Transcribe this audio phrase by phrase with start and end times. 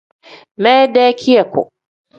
[0.63, 1.61] Minde kiyaku.